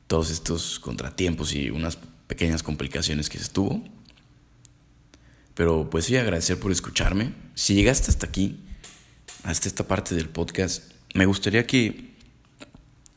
todos 0.08 0.30
estos 0.30 0.80
contratiempos 0.80 1.54
y 1.54 1.70
unas 1.70 1.98
pequeñas 2.26 2.62
complicaciones 2.62 3.28
que 3.28 3.38
se 3.38 3.50
tuvo. 3.50 3.84
Pero 5.54 5.90
pues 5.90 6.06
sí, 6.06 6.16
agradecer 6.16 6.58
por 6.58 6.72
escucharme. 6.72 7.34
Si 7.54 7.74
llegaste 7.74 8.10
hasta 8.10 8.26
aquí, 8.26 8.58
hasta 9.44 9.68
esta 9.68 9.87
parte 9.87 10.14
del 10.14 10.28
podcast, 10.28 10.92
me 11.14 11.26
gustaría 11.26 11.66
que 11.66 12.12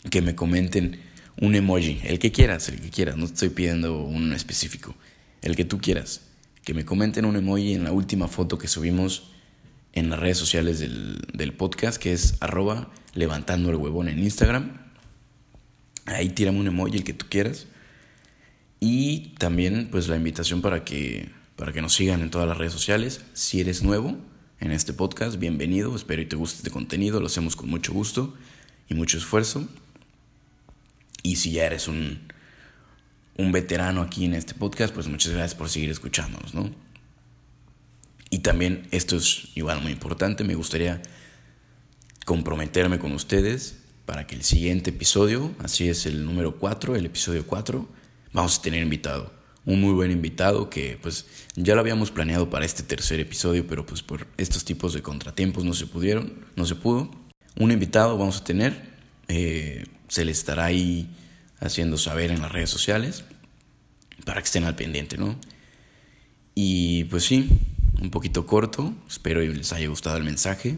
que 0.10 0.22
me 0.22 0.36
comenten 0.36 1.00
un 1.42 1.56
emoji, 1.56 2.00
el 2.04 2.20
que 2.20 2.32
quieras, 2.32 2.70
el 2.70 2.80
que 2.80 2.90
quieras, 2.90 3.18
no 3.18 3.26
estoy 3.26 3.50
pidiendo 3.50 4.02
un 4.02 4.34
específico, 4.34 4.96
el 5.42 5.56
que 5.56 5.66
tú 5.66 5.80
quieras. 5.80 6.22
Que 6.64 6.74
me 6.74 6.86
comenten 6.86 7.26
un 7.26 7.36
emoji 7.36 7.74
en 7.74 7.84
la 7.84 7.92
última 7.92 8.28
foto 8.28 8.58
que 8.58 8.68
subimos 8.68 9.32
en 9.94 10.10
las 10.10 10.20
redes 10.20 10.38
sociales 10.38 10.80
del, 10.80 11.54
podcast, 11.54 11.98
que 11.98 12.14
es 12.14 12.36
arroba 12.40 12.92
levantando 13.14 13.70
el 13.70 13.76
huevón 13.76 14.08
en 14.08 14.20
Instagram. 14.20 14.82
Ahí 16.06 16.30
tírame 16.30 16.60
un 16.60 16.68
emoji, 16.68 16.98
el 16.98 17.04
que 17.04 17.14
tú 17.14 17.28
quieras. 17.30 17.68
Y 18.80 19.36
también 19.38 19.90
pues 19.92 20.08
la 20.08 20.16
invitación 20.16 20.62
para 20.62 20.84
que, 20.84 21.30
para 21.56 21.72
que 21.72 21.82
nos 21.82 21.94
sigan 21.94 22.22
en 22.22 22.30
todas 22.30 22.48
las 22.48 22.58
redes 22.58 22.74
sociales. 22.74 23.22
Si 23.34 23.60
eres 23.62 23.84
nuevo 23.84 24.18
en 24.60 24.72
este 24.72 24.94
podcast, 24.94 25.38
bienvenido. 25.38 25.96
Espero 25.96 26.22
y 26.22 26.26
te 26.26 26.36
guste 26.36 26.58
este 26.58 26.72
contenido. 26.72 27.20
Lo 27.20 27.28
hacemos 27.28 27.56
con 27.56 27.70
mucho 27.70 27.94
gusto 27.94 28.34
y 28.90 28.94
mucho 28.94 29.18
esfuerzo. 29.18 29.68
Y 31.24 31.38
si 31.38 31.52
ya 31.52 31.66
eres 31.66 31.88
un, 31.88 32.20
un 33.38 33.52
veterano 33.52 34.02
aquí 34.02 34.26
en 34.26 34.34
este 34.34 34.54
podcast, 34.54 34.94
pues 34.94 35.08
muchas 35.08 35.34
gracias 35.34 35.56
por 35.56 35.70
seguir 35.70 35.90
escuchándonos, 35.90 36.54
¿no? 36.54 36.70
Y 38.30 38.40
también 38.40 38.88
esto 38.92 39.18
es 39.18 39.50
igual 39.56 39.82
muy 39.82 39.92
importante, 39.92 40.44
me 40.44 40.56
gustaría 40.56 41.02
comprometerme 42.26 43.00
con 43.00 43.12
ustedes 43.12 43.80
para 44.06 44.28
que 44.28 44.36
el 44.36 44.44
siguiente 44.44 44.90
episodio, 44.90 45.54
así 45.60 45.88
es 45.88 46.06
el 46.06 46.26
número 46.26 46.58
4, 46.58 46.96
el 46.96 47.06
episodio 47.06 47.46
4, 47.46 47.88
vamos 48.34 48.60
a 48.60 48.62
tener 48.62 48.82
invitado, 48.84 49.32
un 49.66 49.82
muy 49.82 49.94
buen 49.94 50.12
invitado 50.12 50.70
que 50.70 50.98
pues 51.02 51.26
ya 51.56 51.74
lo 51.74 51.82
habíamos 51.82 52.12
planeado 52.12 52.50
para 52.50 52.66
este 52.66 52.84
tercer 52.84 53.20
episodio, 53.20 53.66
pero 53.68 53.86
pues 53.86 54.04
por 54.04 54.28
estos 54.38 54.64
tipos 54.64 54.94
de 54.94 55.02
contratiempos 55.02 55.64
no 55.66 55.74
se 55.74 55.88
pudieron, 55.88 56.46
no 56.56 56.66
se 56.66 56.76
pudo. 56.76 57.10
Un 57.58 57.72
invitado 57.72 58.18
vamos 58.18 58.42
a 58.42 58.44
tener, 58.44 58.90
eh, 59.28 59.86
se 60.08 60.26
le 60.26 60.32
estará 60.32 60.66
ahí 60.66 61.10
haciendo 61.60 61.98
saber 61.98 62.32
en 62.32 62.42
las 62.42 62.52
redes 62.52 62.70
sociales 62.70 63.24
para 64.26 64.42
que 64.42 64.46
estén 64.46 64.66
al 64.66 64.76
pendiente, 64.76 65.18
¿no? 65.18 65.36
Y 66.54 67.06
pues 67.06 67.26
sí, 67.26 67.50
un 68.02 68.12
poquito 68.12 68.46
corto, 68.46 68.94
espero 69.10 69.42
que 69.42 69.48
les 69.48 69.74
haya 69.74 69.88
gustado 69.88 70.18
el 70.18 70.24
mensaje. 70.24 70.78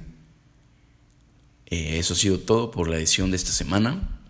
Eh, 1.66 2.00
eso 2.00 2.14
ha 2.14 2.18
sido 2.18 2.40
todo 2.40 2.72
por 2.72 2.88
la 2.88 2.98
edición 2.98 3.32
de 3.32 3.38
esta 3.38 3.52
semana. 3.52 4.22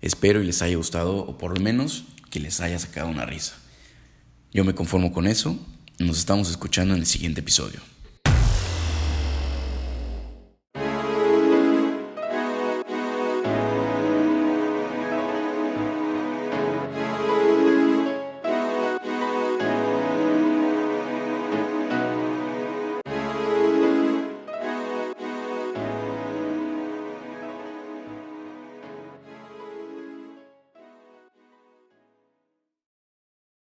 Espero 0.00 0.40
y 0.40 0.46
les 0.46 0.62
haya 0.62 0.76
gustado, 0.76 1.16
o 1.16 1.36
por 1.36 1.58
lo 1.58 1.62
menos 1.62 2.04
que 2.30 2.38
les 2.38 2.60
haya 2.60 2.78
sacado 2.78 3.08
una 3.08 3.26
risa. 3.26 3.57
Yo 4.52 4.64
me 4.64 4.74
conformo 4.74 5.12
con 5.12 5.26
eso. 5.26 5.58
Nos 5.98 6.18
estamos 6.18 6.50
escuchando 6.50 6.94
en 6.94 7.00
el 7.00 7.06
siguiente 7.06 7.40
episodio. 7.40 7.80